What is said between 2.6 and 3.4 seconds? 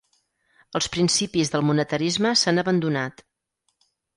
abandonat.